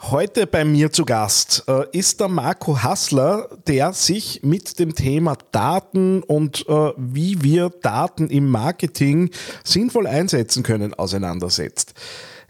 [0.00, 5.36] Heute bei mir zu Gast äh, ist der Marco Hassler, der sich mit dem Thema
[5.50, 9.30] Daten und äh, wie wir Daten im Marketing
[9.64, 11.94] sinnvoll einsetzen können auseinandersetzt.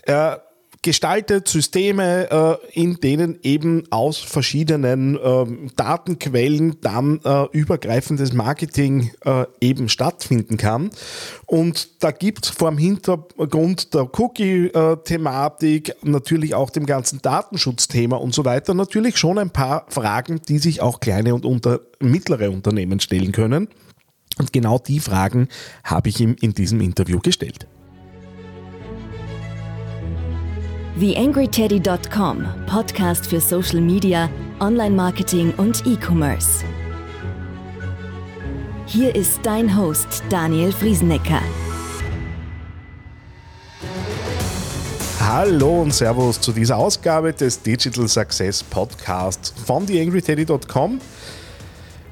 [0.02, 0.47] Er
[0.82, 9.44] gestaltet Systeme, äh, in denen eben aus verschiedenen ähm, Datenquellen dann äh, übergreifendes Marketing äh,
[9.60, 10.90] eben stattfinden kann.
[11.46, 18.34] Und da gibt es vor dem Hintergrund der Cookie-Thematik, natürlich auch dem ganzen Datenschutzthema und
[18.34, 23.00] so weiter, natürlich schon ein paar Fragen, die sich auch kleine und unter, mittlere Unternehmen
[23.00, 23.68] stellen können.
[24.38, 25.48] Und genau die Fragen
[25.82, 27.66] habe ich ihm in diesem Interview gestellt.
[30.98, 36.64] TheAngryTeddy.com, Podcast für Social Media, Online-Marketing und E-Commerce.
[38.86, 41.40] Hier ist dein Host Daniel Friesenecker.
[45.20, 51.00] Hallo und Servus zu dieser Ausgabe des Digital Success Podcast von TheAngryTeddy.com.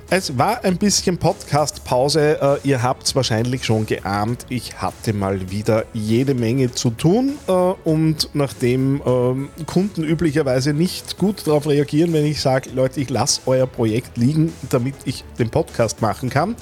[0.09, 2.61] Es war ein bisschen Podcast-Pause.
[2.62, 4.47] Äh, ihr habt es wahrscheinlich schon geahnt.
[4.48, 7.37] Ich hatte mal wieder jede Menge zu tun.
[7.48, 13.11] Äh, und nachdem ähm, Kunden üblicherweise nicht gut darauf reagieren, wenn ich sage, Leute, ich
[13.11, 16.55] lasse euer Projekt liegen, damit ich den Podcast machen kann,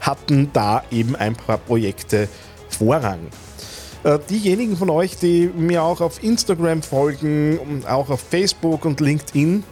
[0.00, 2.28] hatten da eben ein paar Projekte
[2.70, 3.20] Vorrang.
[4.02, 8.98] Äh, diejenigen von euch, die mir auch auf Instagram folgen und auch auf Facebook und
[8.98, 9.62] LinkedIn,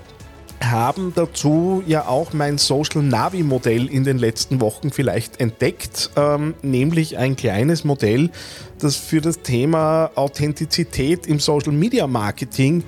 [0.62, 6.54] haben dazu ja auch mein Social Navi Modell in den letzten Wochen vielleicht entdeckt, ähm,
[6.62, 8.30] nämlich ein kleines Modell,
[8.78, 12.84] das für das Thema Authentizität im Social Media Marketing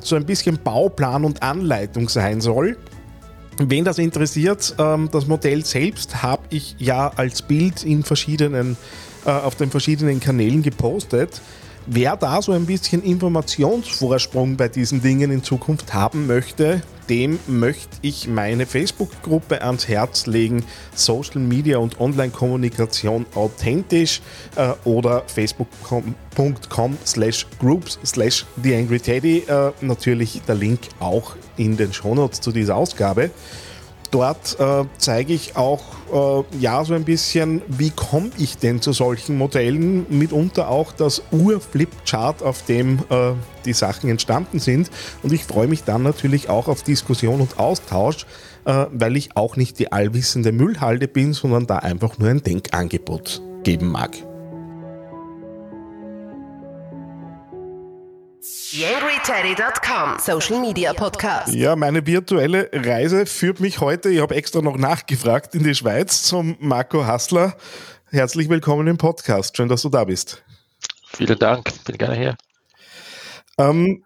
[0.00, 2.76] so ein bisschen Bauplan und Anleitung sein soll.
[3.58, 8.76] Wen das interessiert, ähm, das Modell selbst habe ich ja als Bild in verschiedenen,
[9.26, 11.42] äh, auf den verschiedenen Kanälen gepostet.
[11.86, 17.98] Wer da so ein bisschen Informationsvorsprung bei diesen Dingen in Zukunft haben möchte, dem möchte
[18.02, 20.64] ich meine Facebook-Gruppe ans Herz legen.
[20.94, 24.22] Social Media und Online-Kommunikation authentisch
[24.54, 29.38] äh, oder facebook.com slash groups slash theangryteddy.
[29.40, 33.30] Äh, natürlich der Link auch in den Shownotes zu dieser Ausgabe.
[34.10, 35.82] Dort äh, zeige ich auch
[36.12, 41.22] äh, ja so ein bisschen, wie komme ich denn zu solchen Modellen, mitunter auch das
[41.30, 43.32] Ur-Flipchart, auf dem äh,
[43.64, 44.90] die Sachen entstanden sind.
[45.22, 48.26] Und ich freue mich dann natürlich auch auf Diskussion und Austausch,
[48.64, 53.40] äh, weil ich auch nicht die allwissende Müllhalde bin, sondern da einfach nur ein Denkangebot
[53.62, 54.29] geben mag.
[58.72, 61.52] YangryTeddy.com Social Media Podcast.
[61.52, 66.22] Ja, meine virtuelle Reise führt mich heute, ich habe extra noch nachgefragt, in die Schweiz
[66.22, 67.56] zum Marco Hassler.
[68.10, 69.56] Herzlich willkommen im Podcast.
[69.56, 70.44] Schön, dass du da bist.
[71.08, 72.36] Vielen Dank, bin gerne hier.
[73.58, 74.04] Ähm,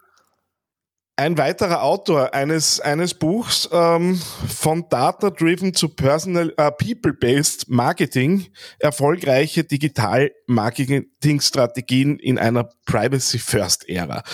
[1.16, 8.48] ein weiterer Autor eines, eines Buchs ähm, von Data-Driven zu Personal äh, People-Based Marketing,
[8.80, 14.24] erfolgreiche Digital-Marketing-Strategien in einer Privacy-First-Ära.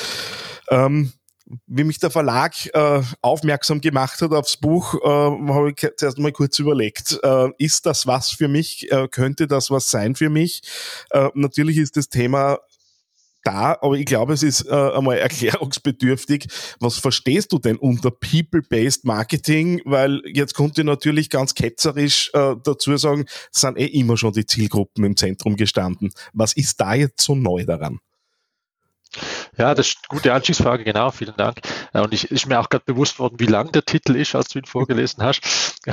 [0.71, 1.13] Ähm,
[1.67, 6.33] wie mich der Verlag äh, aufmerksam gemacht hat aufs Buch, äh, habe ich zuerst mal
[6.33, 8.91] kurz überlegt, äh, ist das was für mich?
[8.93, 10.63] Äh, könnte das was sein für mich?
[11.11, 12.59] Äh, natürlich ist das Thema
[13.43, 16.47] da, aber ich glaube, es ist äh, einmal erklärungsbedürftig.
[16.81, 19.81] Was verstehst du denn unter People-Based Marketing?
[19.85, 24.47] Weil jetzt konnte ich natürlich ganz ketzerisch äh, dazu sagen, sind eh immer schon die
[24.47, 26.11] Zielgruppen im Zentrum gestanden.
[26.33, 28.01] Was ist da jetzt so neu daran?
[29.61, 31.59] Ja, das ist eine gute Anschlussfrage, genau, vielen Dank.
[31.93, 34.49] Äh, und ich ist mir auch gerade bewusst worden, wie lang der Titel ist, als
[34.49, 35.43] du ihn vorgelesen hast.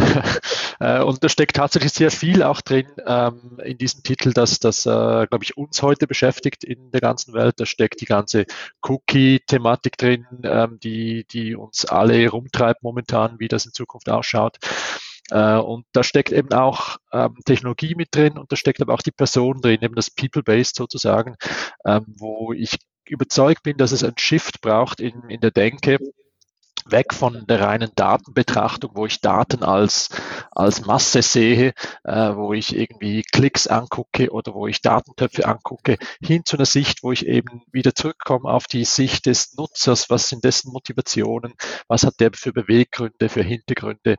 [0.79, 4.85] Äh, und da steckt tatsächlich sehr viel auch drin ähm, in diesem Titel, dass das,
[4.85, 4.89] äh,
[5.25, 7.55] glaube ich, uns heute beschäftigt in der ganzen Welt.
[7.59, 8.45] Da steckt die ganze
[8.83, 14.57] Cookie-Thematik drin, ähm, die, die uns alle rumtreibt momentan, wie das in Zukunft ausschaut.
[15.35, 19.11] Und da steckt eben auch ähm, Technologie mit drin und da steckt aber auch die
[19.11, 21.35] Person drin, eben das People-Based sozusagen,
[21.85, 22.77] ähm, wo ich
[23.09, 25.97] überzeugt bin, dass es ein Shift braucht in, in der Denke,
[26.91, 30.09] weg von der reinen Datenbetrachtung, wo ich Daten als,
[30.51, 31.73] als Masse sehe,
[32.03, 37.03] äh, wo ich irgendwie Klicks angucke oder wo ich Datentöpfe angucke, hin zu einer Sicht,
[37.03, 41.53] wo ich eben wieder zurückkomme auf die Sicht des Nutzers, was sind dessen Motivationen,
[41.87, 44.17] was hat der für Beweggründe, für Hintergründe.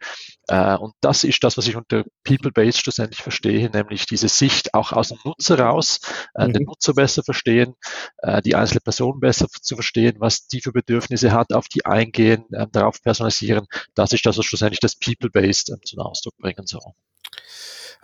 [0.49, 4.93] Äh, und das ist das, was ich unter People-Based schlussendlich verstehe, nämlich diese Sicht auch
[4.93, 6.01] aus dem Nutzer raus,
[6.35, 6.53] äh, mhm.
[6.53, 7.75] den Nutzer besser verstehen,
[8.19, 12.45] äh, die einzelne Person besser zu verstehen, was die für Bedürfnisse hat, auf die eingehen,
[12.67, 13.67] darauf personalisieren.
[13.95, 16.93] Das ist das, was schlussendlich das People-Based äh, zum Ausdruck bringen soll.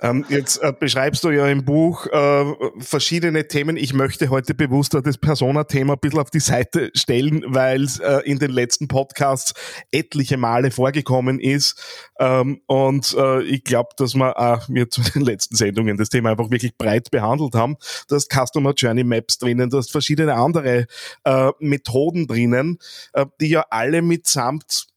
[0.00, 2.44] Ähm, jetzt äh, beschreibst du ja im Buch äh,
[2.78, 3.76] verschiedene Themen.
[3.76, 8.18] Ich möchte heute bewusst das Persona-Thema ein bisschen auf die Seite stellen, weil es äh,
[8.24, 9.54] in den letzten Podcasts
[9.92, 11.80] etliche Male vorgekommen ist.
[12.18, 16.32] Ähm, und äh, ich glaube, dass wir auch wir zu den letzten Sendungen das Thema
[16.32, 17.76] einfach wirklich breit behandelt haben.
[18.08, 20.86] Du hast Customer Journey Maps drinnen, du hast verschiedene andere
[21.24, 22.78] äh, Methoden drinnen,
[23.12, 24.88] äh, die ja alle mitsamt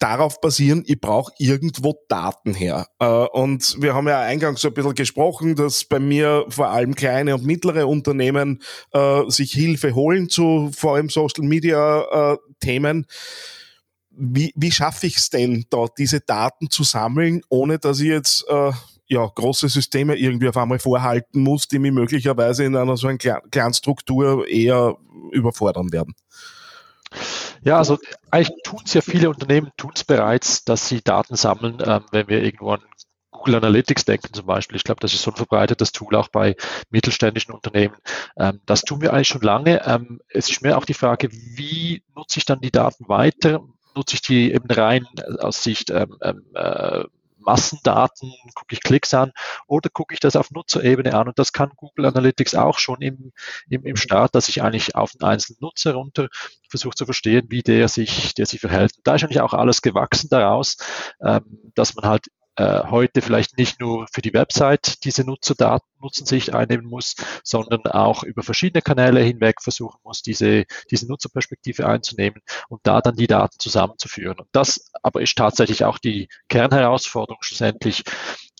[0.00, 2.86] darauf basieren, ich brauche irgendwo Daten her.
[2.98, 6.94] Äh, und wir haben ja eingangs so ein bisschen gesprochen, dass bei mir vor allem
[6.96, 8.60] kleine und mittlere Unternehmen
[8.92, 13.06] äh, sich Hilfe holen zu vor allem Social Media äh, Themen.
[14.10, 18.44] Wie, wie schaffe ich es denn, da diese Daten zu sammeln, ohne dass ich jetzt
[19.06, 23.18] ja, große Systeme irgendwie auf einmal vorhalten muss, die mich möglicherweise in einer so einer
[23.18, 24.96] kleinen Struktur eher
[25.32, 26.14] überfordern werden?
[27.62, 27.98] Ja, also
[28.30, 32.28] eigentlich tun es ja viele Unternehmen, tun es bereits, dass sie Daten sammeln, ähm, wenn
[32.28, 32.82] wir irgendwo an
[33.30, 34.76] Google Analytics denken zum Beispiel.
[34.76, 36.56] Ich glaube, das ist so ein verbreitetes Tool auch bei
[36.90, 37.94] mittelständischen Unternehmen.
[38.38, 39.86] Ähm, das tun wir eigentlich schon lange.
[39.86, 43.60] Ähm, es ist mir auch die Frage, wie nutze ich dann die Daten weiter?
[43.94, 45.06] Nutze ich die eben rein
[45.38, 47.04] aus Sicht ähm, ähm äh,
[47.40, 49.32] Massendaten, gucke ich Klicks an
[49.66, 51.28] oder gucke ich das auf Nutzerebene an.
[51.28, 53.32] Und das kann Google Analytics auch schon im,
[53.68, 56.28] im, im Start, dass ich eigentlich auf den einzelnen Nutzer runter
[56.68, 58.96] versuche zu verstehen, wie der sich, der sich verhält.
[58.96, 60.76] Und da ist eigentlich auch alles gewachsen daraus,
[61.24, 62.26] ähm, dass man halt
[62.60, 68.22] äh, heute vielleicht nicht nur für die Website diese Nutzerdaten, Nutzensicht einnehmen muss, sondern auch
[68.22, 73.58] über verschiedene Kanäle hinweg versuchen muss, diese, diese Nutzerperspektive einzunehmen und da dann die Daten
[73.58, 74.38] zusammenzuführen.
[74.40, 78.04] Und das aber ist tatsächlich auch die Kernherausforderung schlussendlich,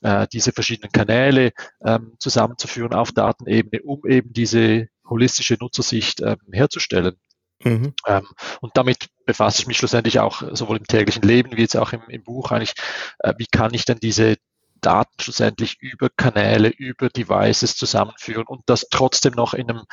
[0.02, 1.52] äh, diese verschiedenen Kanäle
[1.85, 7.17] ähm, zusammenzuführen auf Datenebene, um eben diese holistische Nutzersicht ähm, herzustellen.
[7.62, 7.94] Mhm.
[8.06, 8.26] Ähm,
[8.60, 12.02] und damit befasse ich mich schlussendlich auch sowohl im täglichen Leben wie jetzt auch im,
[12.08, 12.74] im Buch eigentlich,
[13.18, 14.36] äh, wie kann ich denn diese
[14.80, 19.84] Daten schlussendlich über Kanäle, über Devices zusammenführen und das trotzdem noch in, einem,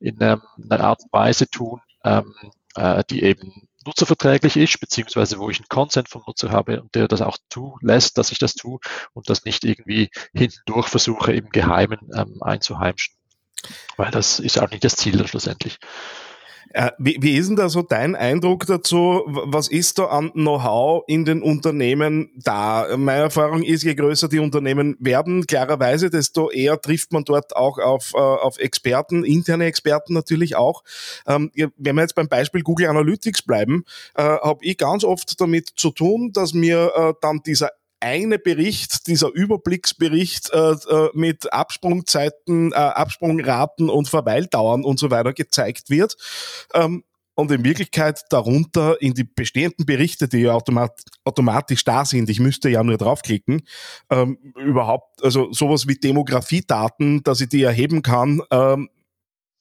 [0.00, 0.40] in einer
[0.70, 2.34] Art und Weise tun, ähm,
[2.74, 7.06] äh, die eben nutzerverträglich ist, beziehungsweise wo ich einen Consent vom Nutzer habe und der
[7.06, 8.80] das auch zulässt, dass ich das tue
[9.12, 13.14] und das nicht irgendwie hintendurch versuche, im Geheimen ähm, einzuheimschen.
[13.96, 15.78] Weil das ist auch nicht das Ziel schlussendlich.
[16.74, 19.22] Äh, wie, wie ist denn da so dein Eindruck dazu?
[19.26, 22.96] Was ist da an Know-how in den Unternehmen da?
[22.96, 27.78] Meine Erfahrung ist, je größer die Unternehmen werden, klarerweise, desto eher trifft man dort auch
[27.78, 30.82] auf, äh, auf Experten, interne Experten natürlich auch.
[31.28, 33.84] Ähm, wenn wir jetzt beim Beispiel Google Analytics bleiben,
[34.16, 37.70] äh, habe ich ganz oft damit zu tun, dass mir dann dieser
[38.04, 45.32] eine Bericht, dieser Überblicksbericht äh, äh, mit Absprungzeiten, äh, Absprungraten und Verweildauern und so weiter
[45.32, 46.16] gezeigt wird.
[46.74, 47.04] Ähm,
[47.34, 50.92] und in Wirklichkeit darunter in die bestehenden Berichte, die ja automat
[51.24, 53.62] automatisch da sind, ich müsste ja nur draufklicken,
[54.10, 58.88] ähm, überhaupt, also sowas wie Demografiedaten, dass ich die erheben kann, ähm,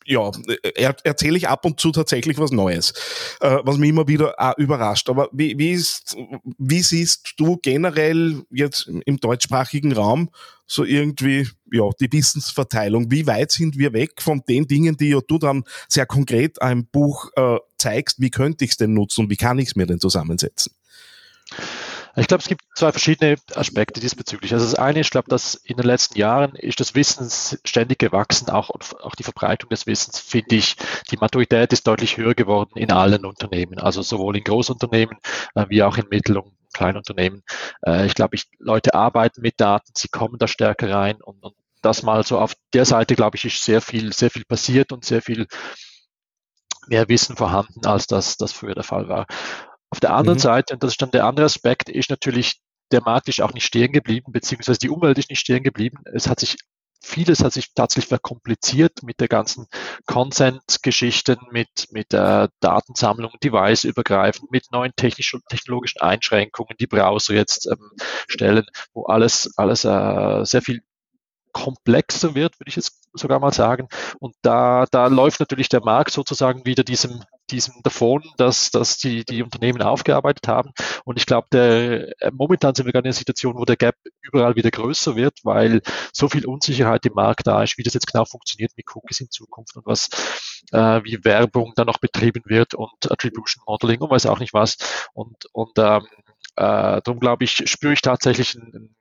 [0.05, 0.31] ja,
[0.75, 2.93] er, erzähle ich ab und zu tatsächlich was Neues,
[3.41, 5.09] äh, was mich immer wieder auch überrascht.
[5.09, 6.15] Aber wie, wie, ist,
[6.57, 10.29] wie siehst du generell jetzt im deutschsprachigen Raum
[10.65, 13.11] so irgendwie ja, die Wissensverteilung?
[13.11, 16.85] Wie weit sind wir weg von den Dingen, die ja du dann sehr konkret einem
[16.85, 18.19] Buch äh, zeigst?
[18.19, 20.73] Wie könnte ich es denn nutzen wie kann ich es mir denn zusammensetzen?
[22.15, 24.53] Ich glaube, es gibt zwei verschiedene Aspekte diesbezüglich.
[24.53, 27.27] Also das eine, ich glaube, dass in den letzten Jahren ist das Wissen
[27.65, 30.75] ständig gewachsen, auch, auch die Verbreitung des Wissens, finde ich,
[31.09, 35.17] die Maturität ist deutlich höher geworden in allen Unternehmen, also sowohl in Großunternehmen
[35.55, 37.41] äh, wie auch in Mittel- und Kleinunternehmen.
[37.83, 41.55] Äh, ich glaube, ich, Leute arbeiten mit Daten, sie kommen da stärker rein und, und
[41.81, 45.03] das mal so auf der Seite, glaube ich, ist sehr viel, sehr viel passiert und
[45.03, 45.47] sehr viel
[46.87, 49.25] mehr Wissen vorhanden, als das, das früher der Fall war.
[49.93, 50.41] Auf der anderen mhm.
[50.41, 52.59] Seite, und das ist dann der andere Aspekt, ist natürlich,
[52.91, 55.99] der Markt ist auch nicht stehen geblieben, beziehungsweise die Umwelt ist nicht stehen geblieben.
[56.11, 56.57] Es hat sich
[56.99, 59.67] vieles hat sich tatsächlich verkompliziert mit der ganzen
[60.07, 67.67] Consent-Geschichten, mit, mit der Datensammlung, Device übergreifend, mit neuen technischen, technologischen Einschränkungen, die Browser jetzt
[67.67, 67.91] ähm,
[68.27, 70.81] stellen, wo alles, alles äh, sehr viel
[71.51, 73.87] komplexer wird, würde ich jetzt sogar mal sagen.
[74.19, 77.23] Und da, da läuft natürlich der Markt sozusagen wieder diesem,
[77.53, 80.71] diesem davon, dass, dass die, die Unternehmen aufgearbeitet haben.
[81.05, 83.95] Und ich glaube, der, äh, momentan sind wir gerade in einer Situation, wo der Gap
[84.21, 85.81] überall wieder größer wird, weil
[86.11, 89.29] so viel Unsicherheit im Markt da ist, wie das jetzt genau funktioniert mit Cookies in
[89.29, 90.09] Zukunft und was,
[90.71, 94.77] äh, wie Werbung dann noch betrieben wird und Attribution Modeling und weiß auch nicht was.
[95.13, 96.07] Und, und ähm,
[96.55, 98.95] äh, darum glaube ich, spüre ich tatsächlich ein,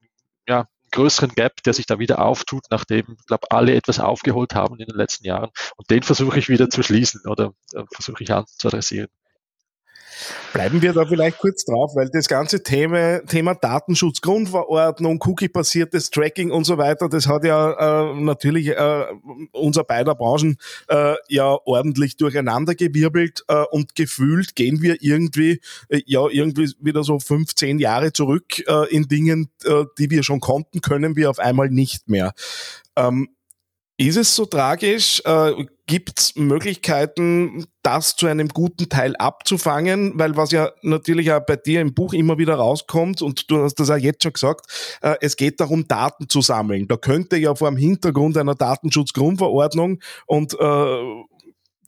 [0.46, 4.78] ja, größeren Gap, der sich da wieder auftut, nachdem, ich glaube, alle etwas aufgeholt haben
[4.78, 5.50] in den letzten Jahren.
[5.76, 9.08] Und den versuche ich wieder zu schließen oder äh, versuche ich an zu adressieren.
[10.52, 16.50] Bleiben wir da vielleicht kurz drauf, weil das ganze Thema, Thema Datenschutz, Grundverordnung, Cookie-basiertes Tracking
[16.50, 19.04] und so weiter, das hat ja äh, natürlich äh,
[19.52, 20.56] unser beider Branchen
[20.88, 27.18] äh, ja ordentlich durcheinandergewirbelt äh, und gefühlt gehen wir irgendwie äh, ja irgendwie wieder so
[27.18, 31.68] 15 Jahre zurück äh, in Dingen, äh, die wir schon konnten, können wir auf einmal
[31.68, 32.32] nicht mehr.
[32.96, 33.28] Ähm,
[34.08, 35.22] ist es so tragisch?
[35.24, 35.52] Äh,
[35.86, 40.12] Gibt es Möglichkeiten, das zu einem guten Teil abzufangen?
[40.16, 43.74] Weil was ja natürlich auch bei dir im Buch immer wieder rauskommt, und du hast
[43.74, 46.88] das auch jetzt schon gesagt, äh, es geht darum, Daten zu sammeln.
[46.88, 51.24] Da könnte ja vor dem Hintergrund einer Datenschutzgrundverordnung und äh,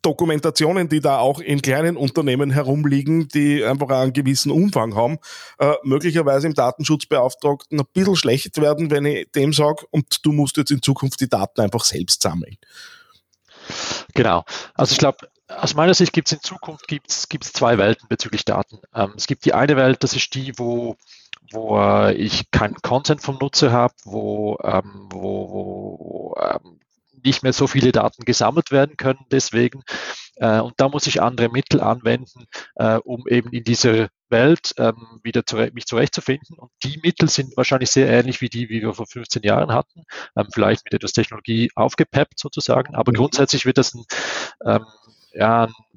[0.05, 5.19] Dokumentationen, die da auch in kleinen Unternehmen herumliegen, die einfach einen gewissen Umfang haben,
[5.59, 10.57] äh, möglicherweise im Datenschutzbeauftragten ein bisschen schlecht werden, wenn ich dem sage, und du musst
[10.57, 12.57] jetzt in Zukunft die Daten einfach selbst sammeln.
[14.15, 14.45] Genau.
[14.75, 18.45] Also ich glaube, aus meiner Sicht gibt es in Zukunft gibt's, gibt's zwei Welten bezüglich
[18.45, 18.79] Daten.
[18.95, 20.97] Ähm, es gibt die eine Welt, das ist die, wo
[21.53, 26.81] wo äh, ich keinen Content vom Nutzer habe, wo, ähm, wo, wo ähm,
[27.25, 29.83] nicht mehr so viele Daten gesammelt werden können deswegen.
[30.37, 35.21] Äh, und da muss ich andere Mittel anwenden, äh, um eben in dieser Welt ähm,
[35.23, 36.59] wieder zu, mich zurechtzufinden.
[36.59, 40.05] Und die Mittel sind wahrscheinlich sehr ähnlich wie die, wie wir vor 15 Jahren hatten,
[40.37, 42.95] ähm, vielleicht mit etwas Technologie aufgepeppt sozusagen.
[42.95, 43.17] Aber mhm.
[43.17, 44.05] grundsätzlich wird das ein,
[44.67, 44.85] ähm,
[45.33, 45.94] ja, ein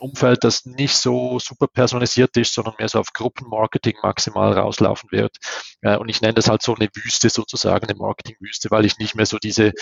[0.00, 5.36] Umfeld, das nicht so super personalisiert ist, sondern mehr so auf Gruppenmarketing maximal rauslaufen wird.
[5.82, 9.14] Äh, und ich nenne das halt so eine Wüste sozusagen, eine Marketingwüste, weil ich nicht
[9.14, 9.72] mehr so diese,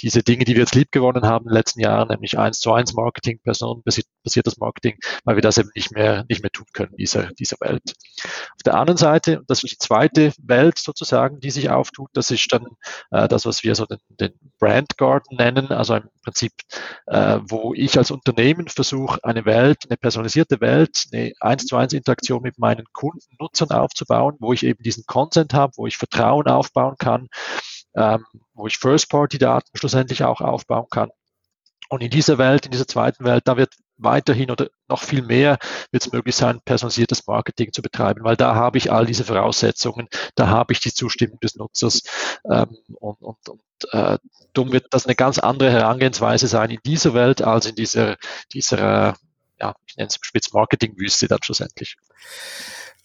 [0.00, 2.72] diese Dinge, die wir jetzt lieb gewonnen haben in den letzten Jahren, nämlich eins zu
[2.72, 7.28] eins Marketing, personenbasiertes Marketing, weil wir das eben nicht mehr, nicht mehr tun können, dieser,
[7.38, 7.94] dieser Welt.
[8.22, 12.30] Auf der anderen Seite, und das ist die zweite Welt sozusagen, die sich auftut, das
[12.30, 12.66] ist dann
[13.10, 16.52] äh, das, was wir so den, den Brand Garden nennen, also im Prinzip,
[17.06, 21.76] äh, wo ich als Unternehmen versuche, eine Welt Welt, eine personalisierte Welt, eine eins zu
[21.76, 25.96] eins Interaktion mit meinen Kunden, Nutzern aufzubauen, wo ich eben diesen Content habe, wo ich
[25.96, 27.28] Vertrauen aufbauen kann,
[27.96, 31.10] ähm, wo ich First-Party-Daten schlussendlich auch aufbauen kann.
[31.88, 35.58] Und in dieser Welt, in dieser zweiten Welt, da wird weiterhin oder noch viel mehr
[35.92, 40.08] wird es möglich sein, personalisiertes Marketing zu betreiben, weil da habe ich all diese Voraussetzungen,
[40.34, 42.02] da habe ich die Zustimmung des Nutzers
[42.50, 43.60] ähm, und, und, und
[43.92, 44.18] äh,
[44.52, 48.16] darum wird das eine ganz andere Herangehensweise sein in dieser Welt als in dieser,
[48.52, 49.14] dieser
[49.60, 51.96] ja, ich nenne es spitz Marketingwüste dann schlussendlich.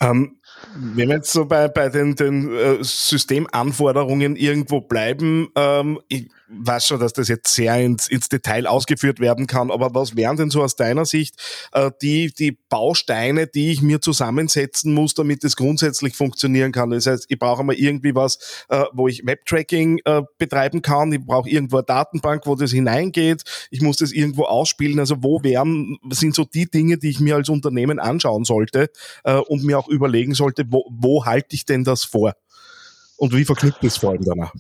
[0.02, 0.39] Ähm,
[0.76, 6.88] wenn wir jetzt so bei, bei den, den äh, Systemanforderungen irgendwo bleiben, ähm, ich weiß
[6.88, 10.50] schon, dass das jetzt sehr ins, ins Detail ausgeführt werden kann, aber was wären denn
[10.50, 11.36] so aus deiner Sicht
[11.74, 16.90] äh, die, die Bausteine, die ich mir zusammensetzen muss, damit es grundsätzlich funktionieren kann?
[16.90, 21.24] Das heißt, ich brauche mal irgendwie was, äh, wo ich Webtracking äh, betreiben kann, ich
[21.24, 25.00] brauche irgendwo eine Datenbank, wo das hineingeht, ich muss das irgendwo ausspielen.
[25.00, 28.90] Also wo wären, sind so die Dinge, die ich mir als Unternehmen anschauen sollte
[29.24, 32.34] äh, und mir auch überlegen sollte, wo, wo halte ich denn das vor?
[33.18, 34.54] Und wie verknüpft es vor allem danach?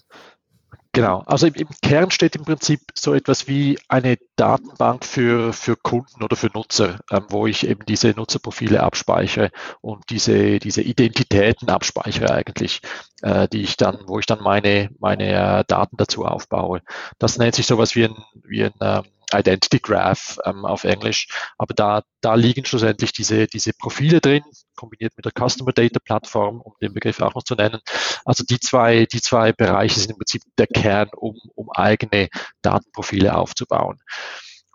[0.91, 5.75] Genau, also im, im, Kern steht im Prinzip so etwas wie eine Datenbank für, für
[5.75, 11.69] Kunden oder für Nutzer, ähm, wo ich eben diese Nutzerprofile abspeichere und diese, diese Identitäten
[11.69, 12.81] abspeichere eigentlich,
[13.21, 16.81] äh, die ich dann, wo ich dann meine, meine äh, Daten dazu aufbaue.
[17.19, 19.03] Das nennt sich sowas wie ein, wie ein ähm,
[19.33, 21.27] Identity Graph ähm, auf Englisch.
[21.57, 24.43] Aber da, da liegen schlussendlich diese, diese Profile drin,
[24.75, 27.79] kombiniert mit der Customer Data Plattform, um den Begriff auch noch zu nennen.
[28.25, 32.29] Also die zwei, die zwei Bereiche sind im Prinzip der Kern, um, um eigene
[32.61, 33.99] Datenprofile aufzubauen.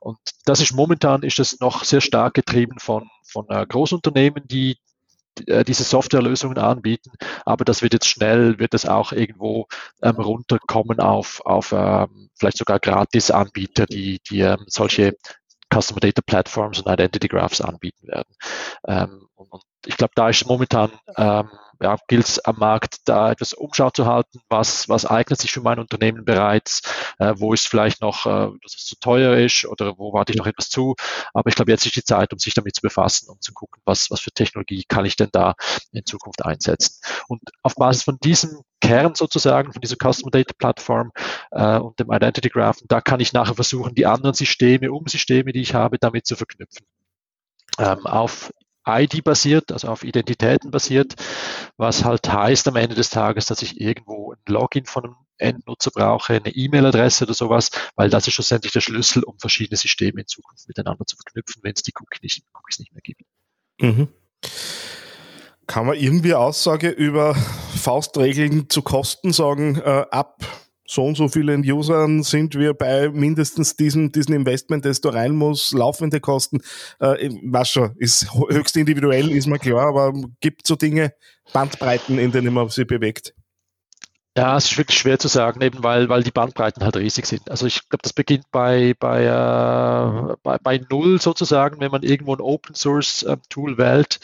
[0.01, 4.77] Und das ist momentan ist das noch sehr stark getrieben von, von äh, Großunternehmen, die
[5.67, 7.11] diese Softwarelösungen anbieten,
[7.45, 9.67] aber das wird jetzt schnell, wird es auch irgendwo
[10.03, 15.17] ähm, runterkommen auf, auf ähm, vielleicht sogar Gratis-Anbieter, die, die ähm, solche
[15.73, 18.35] Customer Data Platforms und Identity Graphs anbieten werden.
[18.87, 21.49] Ähm, und, ich glaube, da ist momentan ähm,
[21.83, 25.61] ja, gilt es am Markt, da etwas Umschau zu halten, was, was eignet sich für
[25.61, 26.83] mein Unternehmen bereits,
[27.19, 30.39] äh, wo ist vielleicht noch, äh, dass es zu teuer ist oder wo warte ich
[30.39, 30.95] noch etwas zu.
[31.33, 33.83] Aber ich glaube, jetzt ist die Zeit, um sich damit zu befassen und zu gucken,
[33.85, 35.55] was, was für Technologie kann ich denn da
[35.93, 37.01] in Zukunft einsetzen.
[37.29, 41.13] Und auf Basis von diesem Kern sozusagen, von dieser Customer Data Plattform
[41.51, 45.61] äh, und dem Identity Graph, da kann ich nachher versuchen, die anderen Systeme, Umsysteme, die
[45.61, 46.87] ich habe, damit zu verknüpfen.
[47.79, 48.53] Ähm, auf
[48.87, 51.15] ID basiert, also auf Identitäten basiert,
[51.77, 55.91] was halt heißt am Ende des Tages, dass ich irgendwo ein Login von einem Endnutzer
[55.91, 60.27] brauche, eine E-Mail-Adresse oder sowas, weil das ist schlussendlich der Schlüssel, um verschiedene Systeme in
[60.27, 63.23] Zukunft miteinander zu verknüpfen, wenn es die Cookies nicht, Cookies nicht mehr gibt.
[63.81, 64.09] Mhm.
[65.67, 70.39] Kann man irgendwie Aussage über Faustregeln zu Kosten sagen, äh, ab
[70.87, 75.35] so und so vielen Usern sind wir bei mindestens diesem, diesem Investment, das da rein
[75.35, 76.61] muss, laufende Kosten.
[77.01, 81.15] Äh, was schon, ist höchst individuell, ist mir klar, aber gibt so Dinge,
[81.53, 83.35] Bandbreiten, in denen man sich bewegt.
[84.37, 87.49] Ja, es ist wirklich schwer zu sagen, eben weil, weil die Bandbreiten halt riesig sind.
[87.51, 92.35] Also ich glaube, das beginnt bei, bei, äh, bei, bei Null sozusagen, wenn man irgendwo
[92.35, 94.19] ein Open Source äh, Tool wählt,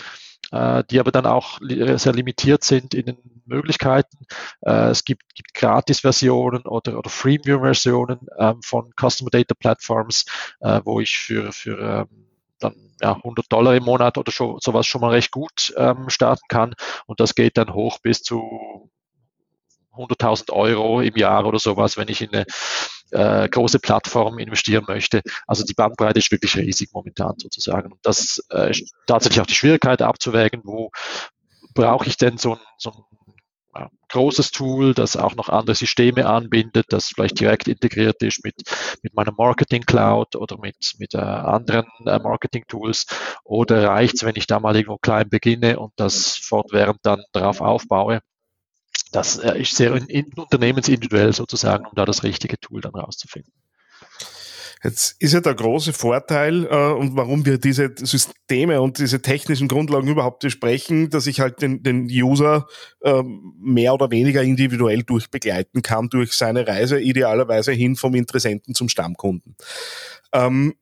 [0.51, 4.27] äh, die aber dann auch sehr limitiert sind in den Möglichkeiten.
[4.63, 10.25] Äh, es gibt, gibt Gratis-Versionen oder, oder Freemium-Versionen ähm, von Customer Data Platforms,
[10.61, 11.79] äh, wo ich für, für
[12.11, 12.27] ähm,
[12.59, 16.47] dann ja, 100 Dollar im Monat oder so, sowas schon mal recht gut ähm, starten
[16.49, 16.75] kann.
[17.07, 18.91] Und das geht dann hoch bis zu
[19.95, 22.45] 100.000 Euro im Jahr oder sowas, wenn ich in eine
[23.13, 25.23] äh, große Plattform investieren möchte.
[25.47, 27.93] Also die Bandbreite ist wirklich riesig momentan sozusagen.
[27.93, 30.91] Und das äh, ist tatsächlich auch die Schwierigkeit abzuwägen, wo
[31.75, 33.05] brauche ich denn so ein, so ein
[33.77, 38.57] ja, großes Tool, das auch noch andere Systeme anbindet, das vielleicht direkt integriert ist mit,
[39.03, 43.07] mit meiner Marketing Cloud oder mit, mit äh, anderen äh, Marketing Tools.
[43.45, 47.61] Oder reicht es, wenn ich da mal irgendwo klein beginne und das fortwährend dann darauf
[47.61, 48.21] aufbaue?
[49.13, 53.53] Das äh, ist sehr in, in, unternehmensindividuell sozusagen, um da das richtige Tool dann rauszufinden.
[54.83, 59.69] Jetzt ist ja der große Vorteil äh, und warum wir diese Systeme und diese technischen
[59.69, 62.67] Grundlagen überhaupt besprechen, dass ich halt den, den User
[63.03, 63.23] äh,
[63.61, 69.55] mehr oder weniger individuell durchbegleiten kann durch seine Reise, idealerweise hin vom Interessenten zum Stammkunden.
[70.33, 70.75] Ähm,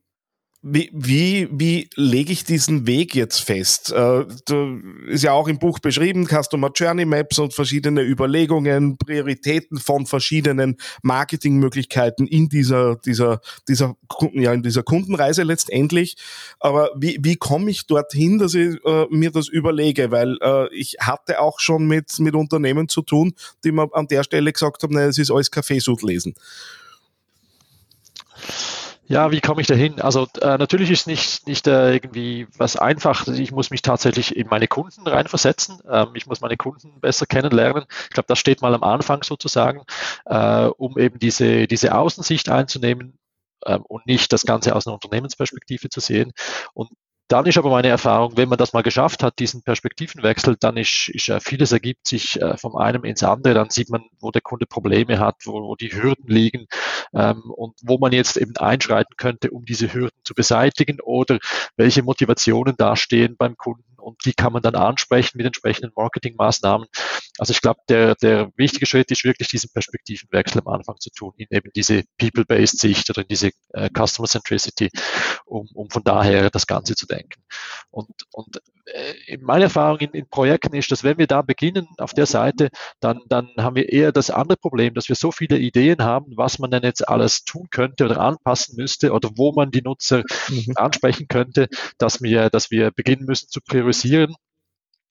[0.61, 3.93] wie, wie, wie lege ich diesen Weg jetzt fest?
[3.93, 4.25] Äh,
[5.07, 10.77] ist ja auch im Buch beschrieben, Customer Journey Maps und verschiedene Überlegungen, Prioritäten von verschiedenen
[11.03, 13.97] Marketingmöglichkeiten in dieser, dieser, dieser,
[14.33, 16.17] ja, in dieser Kundenreise letztendlich.
[16.59, 20.11] Aber wie, wie komme ich dorthin, dass ich äh, mir das überlege?
[20.11, 24.25] Weil äh, ich hatte auch schon mit, mit Unternehmen zu tun, die mir an der
[24.25, 26.35] Stelle gesagt haben, naja, es ist alles Kaffeesud lesen.
[29.11, 30.01] Ja, wie komme ich dahin?
[30.03, 33.27] Also äh, natürlich ist nicht nicht äh, irgendwie was einfach.
[33.27, 35.79] Ich muss mich tatsächlich in meine Kunden reinversetzen.
[35.91, 37.85] Ähm, ich muss meine Kunden besser kennenlernen.
[38.05, 39.83] Ich glaube, das steht mal am Anfang sozusagen,
[40.27, 43.19] äh, um eben diese diese Außensicht einzunehmen
[43.67, 46.33] ähm, und nicht das Ganze aus einer Unternehmensperspektive zu sehen.
[46.75, 46.91] Und
[47.29, 51.11] dann ist aber meine Erfahrung, wenn man das mal geschafft hat, diesen Perspektivenwechsel, dann ist,
[51.13, 53.55] ist vieles ergibt sich äh, vom einen ins andere.
[53.55, 56.67] Dann sieht man, wo der Kunde Probleme hat, wo, wo die Hürden liegen
[57.15, 61.39] ähm, und wo man jetzt eben einschreiten könnte, um diese Hürden zu beseitigen oder
[61.77, 66.89] welche Motivationen dastehen beim Kunden und die kann man dann ansprechen mit entsprechenden Marketingmaßnahmen.
[67.39, 71.33] Also ich glaube, der, der wichtige Schritt ist wirklich diesen Perspektivenwechsel am Anfang zu tun,
[71.37, 74.91] in eben diese People-Based Sicht oder in diese äh, Customer Centricity,
[75.47, 77.43] um, um von daher das Ganze zu denken.
[77.91, 82.13] Und, und äh, meine Erfahrung in, in Projekten ist, dass wenn wir da beginnen auf
[82.13, 82.71] der Seite,
[83.01, 86.59] dann, dann haben wir eher das andere Problem, dass wir so viele Ideen haben, was
[86.59, 90.73] man denn jetzt alles tun könnte oder anpassen müsste oder wo man die Nutzer mhm.
[90.77, 94.35] ansprechen könnte, dass wir, dass wir beginnen müssen zu priorisieren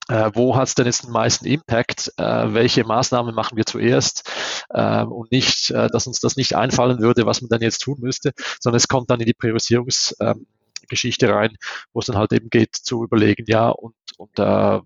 [0.09, 2.13] äh, wo hat es denn jetzt den meisten Impact?
[2.17, 4.29] Äh, welche Maßnahmen machen wir zuerst?
[4.69, 7.97] Äh, und nicht, äh, dass uns das nicht einfallen würde, was man dann jetzt tun
[7.99, 11.57] müsste, sondern es kommt dann in die Priorisierungsgeschichte ähm, rein,
[11.93, 14.79] wo es dann halt eben geht zu überlegen, ja, und, und äh,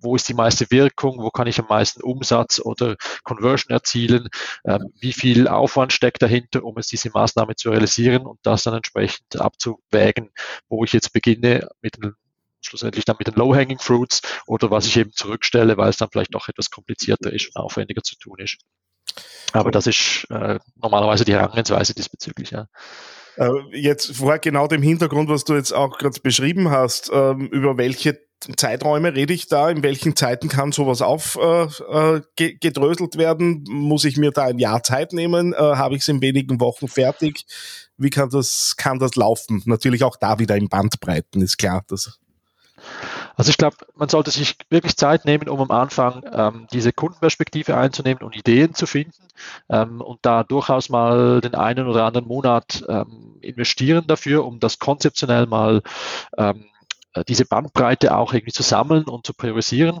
[0.00, 4.28] wo ist die meiste Wirkung, wo kann ich am meisten Umsatz oder Conversion erzielen,
[4.64, 8.74] ähm, wie viel Aufwand steckt dahinter, um es diese Maßnahme zu realisieren und das dann
[8.74, 10.30] entsprechend abzuwägen,
[10.68, 12.14] wo ich jetzt beginne mit einem
[12.60, 16.34] schlussendlich dann mit den Low-Hanging Fruits oder was ich eben zurückstelle, weil es dann vielleicht
[16.34, 18.58] doch etwas komplizierter ist und aufwendiger zu tun ist.
[19.52, 22.50] Aber das ist äh, normalerweise die Herangehensweise diesbezüglich.
[22.50, 22.66] Ja.
[23.36, 27.78] Äh, jetzt vor genau dem Hintergrund, was du jetzt auch gerade beschrieben hast, ähm, über
[27.78, 28.20] welche
[28.56, 29.68] Zeiträume rede ich da?
[29.68, 33.64] In welchen Zeiten kann sowas aufgedröselt äh, äh werden?
[33.68, 35.56] Muss ich mir da ein Jahr Zeit nehmen?
[35.56, 37.46] Habe ich es in wenigen Wochen fertig?
[37.96, 39.62] Wie kann das, kann das laufen?
[39.64, 41.84] Natürlich auch da wieder in Bandbreiten, ist klar.
[41.88, 42.20] Das
[43.36, 47.76] also ich glaube, man sollte sich wirklich Zeit nehmen, um am Anfang ähm, diese Kundenperspektive
[47.76, 49.28] einzunehmen und Ideen zu finden
[49.68, 54.78] ähm, und da durchaus mal den einen oder anderen Monat ähm, investieren dafür, um das
[54.78, 55.82] konzeptionell mal
[56.36, 56.66] ähm,
[57.14, 60.00] äh, diese Bandbreite auch irgendwie zu sammeln und zu priorisieren.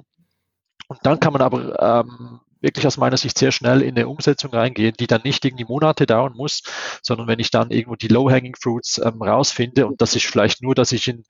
[0.88, 4.52] Und dann kann man aber ähm, wirklich aus meiner Sicht sehr schnell in eine Umsetzung
[4.52, 6.62] reingehen, die dann nicht irgendwie Monate dauern muss,
[7.02, 10.74] sondern wenn ich dann irgendwo die Low-Hanging Fruits ähm, rausfinde und das ist vielleicht nur,
[10.74, 11.24] dass ich in,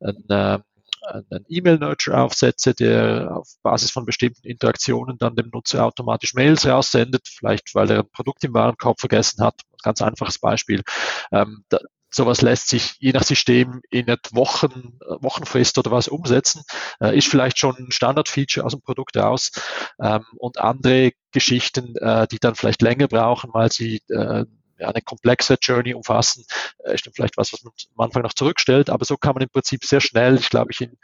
[0.00, 0.58] in äh,
[1.06, 7.26] einen E-Mail-Nurture aufsetze, der auf Basis von bestimmten Interaktionen dann dem Nutzer automatisch Mails raussendet,
[7.26, 9.60] vielleicht weil er ein Produkt im Warenkorb vergessen hat.
[9.82, 10.82] Ganz einfaches Beispiel.
[11.32, 11.64] Ähm,
[12.12, 16.62] sowas lässt sich je nach System in Wochen, Wochenfrist oder was umsetzen,
[17.00, 19.50] äh, ist vielleicht schon ein Standardfeature aus dem Produkt raus.
[20.00, 24.44] Ähm, und andere Geschichten, äh, die dann vielleicht länger brauchen, weil sie äh,
[24.78, 26.44] eine komplexe Journey umfassen,
[26.84, 28.90] äh, ist vielleicht was, was man am Anfang noch zurückstellt.
[28.90, 30.98] Aber so kann man im Prinzip sehr schnell, ich glaube, ich in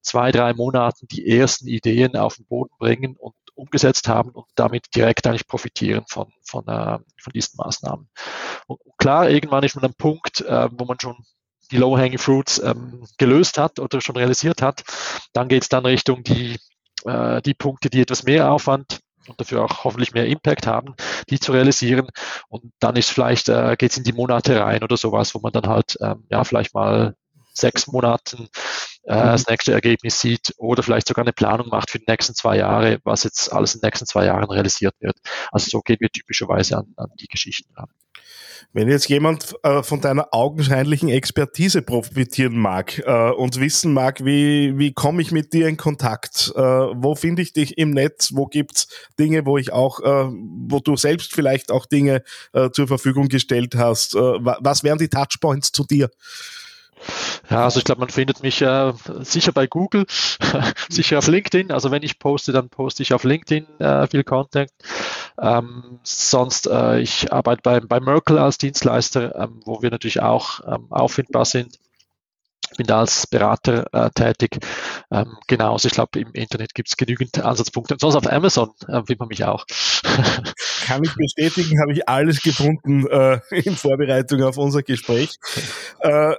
[0.00, 4.86] zwei, drei Monaten die ersten Ideen auf den Boden bringen und umgesetzt haben und damit
[4.94, 8.08] direkt eigentlich profitieren von, von, äh, von diesen Maßnahmen.
[8.66, 11.16] Und klar, irgendwann ist man am Punkt, äh, wo man schon
[11.70, 14.82] die Low-Hanging Fruits ähm, gelöst hat oder schon realisiert hat.
[15.32, 16.58] Dann geht es dann Richtung die,
[17.04, 20.94] äh, die Punkte, die etwas mehr Aufwand und dafür auch hoffentlich mehr Impact haben,
[21.30, 22.08] die zu realisieren.
[22.48, 25.52] Und dann ist vielleicht, äh, geht es in die Monate rein oder sowas, wo man
[25.52, 27.14] dann halt ähm, ja vielleicht mal
[27.54, 28.48] sechs Monaten
[29.04, 29.26] äh, mhm.
[29.26, 32.98] das nächste Ergebnis sieht oder vielleicht sogar eine Planung macht für die nächsten zwei Jahre,
[33.04, 35.16] was jetzt alles in den nächsten zwei Jahren realisiert wird.
[35.50, 37.88] Also so gehen wir typischerweise an, an die Geschichten ran.
[38.72, 44.78] Wenn jetzt jemand äh, von deiner augenscheinlichen Expertise profitieren mag äh, und wissen mag, wie,
[44.78, 48.46] wie komme ich mit dir in Kontakt, äh, wo finde ich dich im Netz, wo
[48.46, 50.30] gibt's Dinge, wo ich auch, äh,
[50.68, 52.22] wo du selbst vielleicht auch Dinge
[52.52, 56.10] äh, zur Verfügung gestellt hast, äh, was wären die Touchpoints zu dir?
[57.50, 60.06] Ja, also ich glaube, man findet mich äh, sicher bei Google,
[60.88, 61.70] sicher auf LinkedIn.
[61.72, 64.70] Also wenn ich poste, dann poste ich auf LinkedIn äh, viel Content.
[65.40, 70.60] Ähm, sonst, äh, ich arbeite bei, bei Merkel als Dienstleister, ähm, wo wir natürlich auch
[70.66, 71.78] ähm, auffindbar sind.
[72.76, 74.58] Bin da als Berater äh, tätig.
[75.10, 77.96] Ähm, genau, also ich glaube, im Internet gibt es genügend Ansatzpunkte.
[78.00, 79.66] Sonst auf Amazon äh, findet man mich auch.
[80.86, 85.38] Kann ich bestätigen, habe ich alles gefunden äh, in Vorbereitung auf unser Gespräch.
[86.00, 86.34] Äh,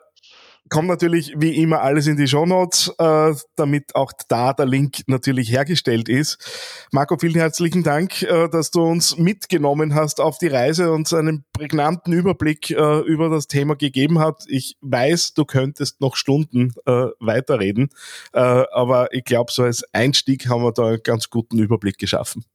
[0.73, 5.03] kommt natürlich wie immer alles in die Show Notes, äh, damit auch da der Link
[5.05, 6.87] natürlich hergestellt ist.
[6.91, 11.45] Marco, vielen herzlichen Dank, äh, dass du uns mitgenommen hast auf die Reise und einen
[11.53, 14.49] prägnanten Überblick äh, über das Thema gegeben hast.
[14.49, 16.73] Ich weiß, du könntest noch Stunden
[17.19, 17.89] weiterreden,
[18.31, 22.45] aber ich glaube, so als Einstieg haben wir da einen ganz guten Überblick geschaffen.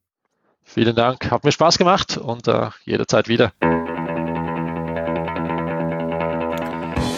[0.64, 2.50] Vielen Dank, hat mir Spaß gemacht und
[2.84, 3.52] jederzeit wieder.